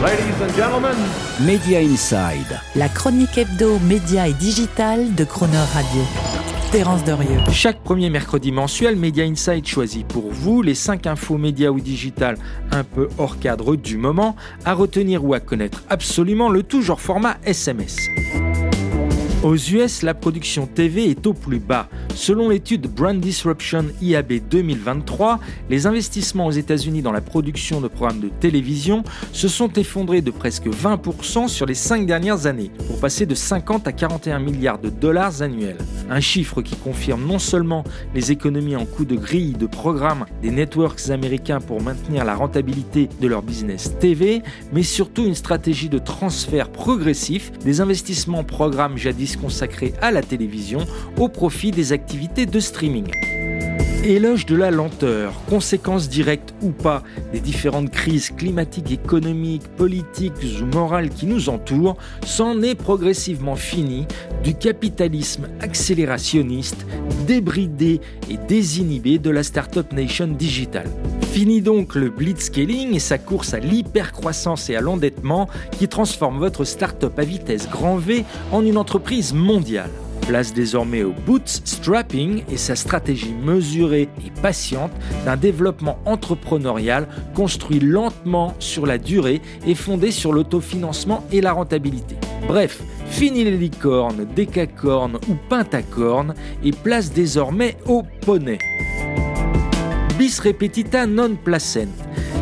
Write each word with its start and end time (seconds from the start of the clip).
Ladies 0.00 0.40
and 0.40 0.54
gentlemen, 0.54 0.96
Media 1.40 1.80
Inside. 1.80 2.60
La 2.76 2.88
chronique 2.88 3.36
hebdo, 3.36 3.80
média 3.80 4.28
et 4.28 4.32
digital 4.32 5.12
de 5.16 5.24
Croner 5.24 5.56
Radio. 5.74 6.02
Terence 6.70 7.02
Derieux. 7.02 7.40
Chaque 7.50 7.80
premier 7.82 8.08
mercredi 8.08 8.52
mensuel, 8.52 8.94
Media 8.94 9.24
Insight 9.24 9.66
choisit 9.66 10.06
pour 10.06 10.30
vous 10.30 10.62
les 10.62 10.76
5 10.76 11.08
infos 11.08 11.36
médias 11.36 11.70
ou 11.70 11.80
digital 11.80 12.38
un 12.70 12.84
peu 12.84 13.08
hors 13.18 13.40
cadre 13.40 13.74
du 13.74 13.96
moment, 13.96 14.36
à 14.64 14.74
retenir 14.74 15.24
ou 15.24 15.34
à 15.34 15.40
connaître 15.40 15.82
absolument 15.90 16.48
le 16.48 16.62
tout 16.62 16.80
genre 16.80 17.00
format 17.00 17.36
SMS. 17.44 17.96
Aux 19.44 19.54
US, 19.54 20.02
la 20.02 20.14
production 20.14 20.66
TV 20.66 21.10
est 21.10 21.24
au 21.24 21.32
plus 21.32 21.60
bas. 21.60 21.88
Selon 22.16 22.48
l'étude 22.48 22.88
Brand 22.88 23.20
Disruption 23.20 23.84
IAB 24.02 24.40
2023, 24.50 25.38
les 25.70 25.86
investissements 25.86 26.46
aux 26.46 26.50
États-Unis 26.50 27.02
dans 27.02 27.12
la 27.12 27.20
production 27.20 27.80
de 27.80 27.86
programmes 27.86 28.18
de 28.18 28.30
télévision 28.40 29.04
se 29.32 29.46
sont 29.46 29.72
effondrés 29.74 30.22
de 30.22 30.32
presque 30.32 30.66
20% 30.66 31.46
sur 31.46 31.66
les 31.66 31.74
5 31.74 32.04
dernières 32.04 32.46
années, 32.46 32.72
pour 32.88 32.98
passer 32.98 33.26
de 33.26 33.36
50 33.36 33.86
à 33.86 33.92
41 33.92 34.40
milliards 34.40 34.80
de 34.80 34.90
dollars 34.90 35.40
annuels. 35.40 35.78
Un 36.10 36.20
chiffre 36.20 36.60
qui 36.60 36.74
confirme 36.74 37.24
non 37.24 37.38
seulement 37.38 37.84
les 38.16 38.32
économies 38.32 38.74
en 38.74 38.86
coût 38.86 39.04
de 39.04 39.14
grille 39.14 39.52
de 39.52 39.66
programmes 39.66 40.24
des 40.42 40.50
networks 40.50 41.10
américains 41.10 41.60
pour 41.60 41.80
maintenir 41.80 42.24
la 42.24 42.34
rentabilité 42.34 43.08
de 43.20 43.28
leur 43.28 43.42
business 43.42 43.92
TV, 44.00 44.42
mais 44.72 44.82
surtout 44.82 45.24
une 45.24 45.36
stratégie 45.36 45.88
de 45.88 45.98
transfert 45.98 46.70
progressif 46.70 47.52
des 47.60 47.80
investissements 47.80 48.42
programmes 48.42 48.98
jadis 48.98 49.27
consacré 49.36 49.92
à 50.00 50.10
la 50.10 50.22
télévision 50.22 50.80
au 51.18 51.28
profit 51.28 51.70
des 51.70 51.92
activités 51.92 52.46
de 52.46 52.60
streaming. 52.60 53.10
Éloge 54.04 54.46
de 54.46 54.54
la 54.54 54.70
lenteur, 54.70 55.32
conséquences 55.50 56.08
directes 56.08 56.54
ou 56.62 56.70
pas 56.70 57.02
des 57.32 57.40
différentes 57.40 57.90
crises 57.90 58.30
climatiques, 58.30 58.92
économiques, 58.92 59.66
politiques 59.76 60.32
ou 60.62 60.64
morales 60.66 61.10
qui 61.10 61.26
nous 61.26 61.48
entourent, 61.48 61.96
c'en 62.24 62.62
est 62.62 62.76
progressivement 62.76 63.56
fini 63.56 64.06
du 64.44 64.54
capitalisme 64.54 65.48
accélérationniste, 65.60 66.86
débridé 67.26 68.00
et 68.30 68.36
désinhibé 68.36 69.18
de 69.18 69.30
la 69.30 69.42
Startup 69.42 69.92
Nation 69.92 70.28
digitale. 70.28 70.88
Fini 71.30 71.60
donc 71.60 71.94
le 71.94 72.08
blitzscaling 72.08 72.96
et 72.96 72.98
sa 72.98 73.18
course 73.18 73.54
à 73.54 73.60
l'hypercroissance 73.60 74.70
et 74.70 74.76
à 74.76 74.80
l'endettement 74.80 75.48
qui 75.70 75.86
transforme 75.86 76.38
votre 76.38 76.64
startup 76.64 77.16
à 77.16 77.24
vitesse 77.24 77.68
grand 77.68 77.96
V 77.96 78.24
en 78.50 78.64
une 78.64 78.76
entreprise 78.76 79.34
mondiale. 79.34 79.90
Place 80.22 80.52
désormais 80.52 81.04
au 81.04 81.12
bootstrapping 81.26 82.42
et 82.50 82.56
sa 82.56 82.74
stratégie 82.74 83.32
mesurée 83.32 84.08
et 84.26 84.40
patiente 84.42 84.90
d'un 85.24 85.36
développement 85.36 85.98
entrepreneurial 86.06 87.06
construit 87.34 87.78
lentement 87.78 88.54
sur 88.58 88.84
la 88.84 88.98
durée 88.98 89.40
et 89.66 89.74
fondé 89.74 90.10
sur 90.10 90.32
l'autofinancement 90.32 91.24
et 91.30 91.40
la 91.40 91.52
rentabilité. 91.52 92.16
Bref, 92.48 92.82
fini 93.06 93.44
les 93.44 93.56
licornes, 93.56 94.26
décacornes 94.34 95.18
ou 95.28 95.34
pentacornes 95.48 96.34
et 96.64 96.72
place 96.72 97.12
désormais 97.12 97.76
au 97.86 98.02
poney. 98.22 98.58
Bis 100.18 100.40
repetita 100.40 101.06
non 101.06 101.36
placent. 101.36 101.86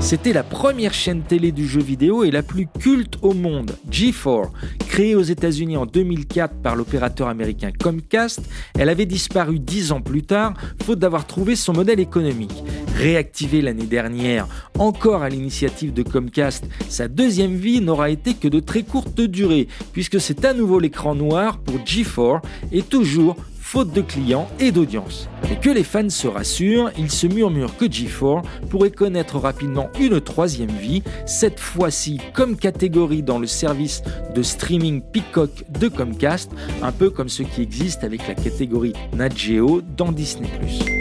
C'était 0.00 0.32
la 0.32 0.42
première 0.42 0.94
chaîne 0.94 1.20
télé 1.20 1.52
du 1.52 1.68
jeu 1.68 1.82
vidéo 1.82 2.24
et 2.24 2.30
la 2.30 2.42
plus 2.42 2.66
culte 2.66 3.18
au 3.20 3.34
monde, 3.34 3.76
G4. 3.90 4.48
Créée 4.88 5.14
aux 5.14 5.22
États-Unis 5.22 5.76
en 5.76 5.84
2004 5.84 6.54
par 6.62 6.74
l'opérateur 6.74 7.28
américain 7.28 7.72
Comcast, 7.78 8.40
elle 8.78 8.88
avait 8.88 9.04
disparu 9.04 9.58
dix 9.58 9.92
ans 9.92 10.00
plus 10.00 10.22
tard, 10.22 10.54
faute 10.84 11.00
d'avoir 11.00 11.26
trouvé 11.26 11.54
son 11.54 11.74
modèle 11.74 12.00
économique. 12.00 12.64
Réactivée 12.96 13.60
l'année 13.60 13.84
dernière, 13.84 14.48
encore 14.78 15.22
à 15.22 15.28
l'initiative 15.28 15.92
de 15.92 16.02
Comcast, 16.02 16.64
sa 16.88 17.08
deuxième 17.08 17.56
vie 17.56 17.82
n'aura 17.82 18.08
été 18.08 18.32
que 18.32 18.48
de 18.48 18.60
très 18.60 18.84
courte 18.84 19.20
durée, 19.20 19.68
puisque 19.92 20.18
c'est 20.18 20.46
à 20.46 20.54
nouveau 20.54 20.78
l'écran 20.78 21.14
noir 21.14 21.58
pour 21.58 21.76
G4 21.80 22.40
et 22.72 22.80
toujours 22.80 23.36
faute 23.66 23.92
de 23.92 24.00
clients 24.00 24.48
et 24.60 24.70
d'audience. 24.70 25.28
Et 25.50 25.56
que 25.56 25.70
les 25.70 25.82
fans 25.82 26.08
se 26.08 26.28
rassurent, 26.28 26.92
il 26.96 27.10
se 27.10 27.26
murmure 27.26 27.76
que 27.76 27.84
G4 27.84 28.44
pourrait 28.70 28.92
connaître 28.92 29.40
rapidement 29.40 29.90
une 29.98 30.20
troisième 30.20 30.70
vie, 30.70 31.02
cette 31.26 31.58
fois-ci 31.58 32.20
comme 32.32 32.56
catégorie 32.56 33.24
dans 33.24 33.40
le 33.40 33.48
service 33.48 34.02
de 34.36 34.42
streaming 34.42 35.02
Peacock 35.02 35.64
de 35.80 35.88
Comcast, 35.88 36.52
un 36.80 36.92
peu 36.92 37.10
comme 37.10 37.28
ce 37.28 37.42
qui 37.42 37.60
existe 37.60 38.04
avec 38.04 38.28
la 38.28 38.36
catégorie 38.36 38.92
Nat 39.12 39.30
Geo 39.34 39.82
dans 39.96 40.12
Disney⁇ 40.12 40.48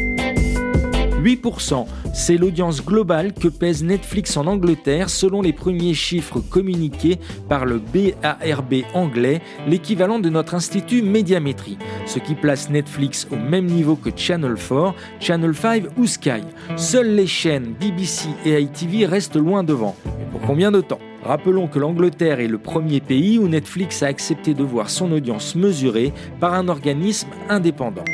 8%. 1.25 1.87
C'est 2.13 2.37
l'audience 2.37 2.85
globale 2.85 3.33
que 3.33 3.47
pèse 3.47 3.83
Netflix 3.83 4.37
en 4.37 4.45
Angleterre 4.45 5.09
selon 5.09 5.41
les 5.41 5.53
premiers 5.53 5.95
chiffres 5.95 6.39
communiqués 6.39 7.17
par 7.49 7.65
le 7.65 7.79
BARB 7.79 8.73
anglais, 8.93 9.41
l'équivalent 9.67 10.19
de 10.19 10.29
notre 10.29 10.53
institut 10.53 11.01
Médiamétrie, 11.01 11.79
ce 12.05 12.19
qui 12.19 12.35
place 12.35 12.69
Netflix 12.69 13.27
au 13.31 13.37
même 13.37 13.65
niveau 13.65 13.95
que 13.95 14.11
Channel 14.15 14.53
4, 14.55 14.93
Channel 15.19 15.55
5 15.55 15.83
ou 15.97 16.05
Sky. 16.05 16.43
Seules 16.75 17.15
les 17.15 17.27
chaînes 17.27 17.73
BBC 17.79 18.29
et 18.45 18.61
ITV 18.61 19.07
restent 19.07 19.35
loin 19.35 19.63
devant. 19.63 19.95
Mais 20.05 20.25
pour 20.31 20.41
combien 20.41 20.71
de 20.71 20.81
temps? 20.81 20.99
Rappelons 21.23 21.67
que 21.67 21.79
l'Angleterre 21.79 22.39
est 22.39 22.47
le 22.47 22.59
premier 22.59 23.01
pays 23.01 23.39
où 23.39 23.47
Netflix 23.47 24.03
a 24.03 24.07
accepté 24.07 24.53
de 24.53 24.63
voir 24.63 24.91
son 24.91 25.11
audience 25.11 25.55
mesurée 25.55 26.13
par 26.39 26.53
un 26.53 26.67
organisme 26.67 27.29
indépendant. 27.49 28.05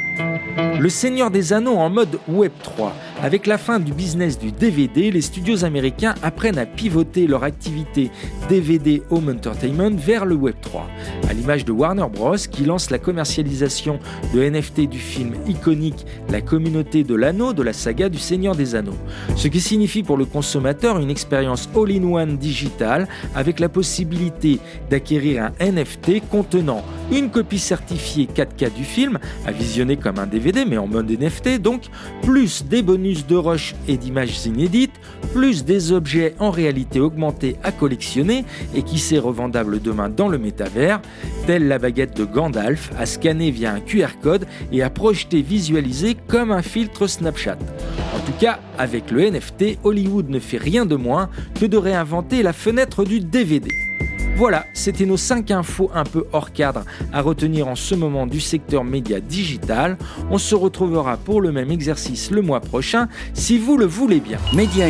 Le 0.57 0.89
Seigneur 0.89 1.31
des 1.31 1.53
Anneaux 1.53 1.77
en 1.77 1.89
mode 1.89 2.19
Web 2.27 2.51
3. 2.63 2.93
Avec 3.21 3.45
la 3.45 3.57
fin 3.57 3.79
du 3.79 3.93
business 3.93 4.37
du 4.37 4.51
DVD, 4.51 5.11
les 5.11 5.21
studios 5.21 5.63
américains 5.63 6.15
apprennent 6.23 6.57
à 6.57 6.65
pivoter 6.65 7.27
leur 7.27 7.43
activité 7.43 8.09
DVD 8.49 9.01
Home 9.11 9.29
Entertainment 9.29 9.95
vers 9.95 10.25
le 10.25 10.35
Web 10.35 10.55
3. 10.61 10.87
À 11.29 11.33
l'image 11.33 11.65
de 11.65 11.71
Warner 11.71 12.07
Bros. 12.11 12.35
qui 12.35 12.65
lance 12.65 12.89
la 12.89 12.97
commercialisation 12.97 13.99
de 14.33 14.41
NFT 14.41 14.89
du 14.89 14.97
film 14.97 15.35
iconique 15.47 16.05
La 16.29 16.41
communauté 16.41 17.03
de 17.03 17.15
l'anneau 17.15 17.53
de 17.53 17.63
la 17.63 17.73
saga 17.73 18.09
du 18.09 18.17
Seigneur 18.17 18.55
des 18.55 18.75
Anneaux. 18.75 18.97
Ce 19.35 19.47
qui 19.47 19.61
signifie 19.61 20.03
pour 20.03 20.17
le 20.17 20.25
consommateur 20.25 20.97
une 20.97 21.11
expérience 21.11 21.69
all-in-one 21.75 22.37
digitale 22.37 23.07
avec 23.35 23.59
la 23.59 23.69
possibilité 23.69 24.59
d'acquérir 24.89 25.51
un 25.59 25.71
NFT 25.71 26.27
contenant 26.29 26.83
une 27.11 27.29
copie 27.29 27.59
certifiée 27.59 28.27
4K 28.33 28.73
du 28.73 28.83
film, 28.83 29.19
à 29.45 29.51
visionner 29.51 29.97
comme 29.97 30.19
un 30.19 30.27
DVD 30.27 30.65
mais 30.65 30.77
en 30.77 30.87
mode 30.87 31.11
NFT 31.11 31.59
donc, 31.61 31.83
plus 32.21 32.65
des 32.65 32.81
bonus 32.81 33.27
de 33.27 33.35
rush 33.35 33.75
et 33.87 33.97
d'images 33.97 34.45
inédites, 34.45 34.93
plus 35.33 35.65
des 35.65 35.91
objets 35.91 36.35
en 36.39 36.51
réalité 36.51 36.99
augmentée 36.99 37.57
à 37.63 37.71
collectionner 37.71 38.45
et 38.75 38.83
qui 38.83 38.99
sait 38.99 39.19
revendable 39.19 39.81
demain 39.81 40.09
dans 40.09 40.27
le 40.27 40.37
métavers, 40.37 41.01
telle 41.47 41.67
la 41.67 41.79
baguette 41.79 42.15
de 42.15 42.25
Gandalf 42.25 42.91
à 42.97 43.05
scanner 43.05 43.51
via 43.51 43.73
un 43.73 43.79
QR 43.79 44.19
code 44.21 44.45
et 44.71 44.81
à 44.81 44.89
projeter 44.89 45.41
visualisé 45.41 46.15
comme 46.27 46.51
un 46.51 46.61
filtre 46.61 47.07
Snapchat. 47.07 47.57
En 48.15 48.19
tout 48.25 48.37
cas, 48.39 48.59
avec 48.77 49.11
le 49.11 49.29
NFT, 49.29 49.79
Hollywood 49.83 50.29
ne 50.29 50.39
fait 50.39 50.57
rien 50.57 50.85
de 50.85 50.95
moins 50.95 51.29
que 51.59 51.65
de 51.65 51.77
réinventer 51.77 52.43
la 52.43 52.53
fenêtre 52.53 53.03
du 53.03 53.19
DVD. 53.19 53.69
Voilà, 54.41 54.65
c'était 54.73 55.05
nos 55.05 55.17
5 55.17 55.51
infos 55.51 55.91
un 55.93 56.03
peu 56.03 56.25
hors 56.33 56.51
cadre 56.51 56.83
à 57.13 57.21
retenir 57.21 57.67
en 57.67 57.75
ce 57.75 57.93
moment 57.93 58.25
du 58.25 58.39
secteur 58.39 58.83
média 58.83 59.19
digital. 59.19 59.99
On 60.31 60.39
se 60.39 60.55
retrouvera 60.55 61.17
pour 61.17 61.41
le 61.41 61.51
même 61.51 61.69
exercice 61.69 62.31
le 62.31 62.41
mois 62.41 62.59
prochain 62.59 63.07
si 63.35 63.59
vous 63.59 63.77
le 63.77 63.85
voulez 63.85 64.19
bien. 64.19 64.39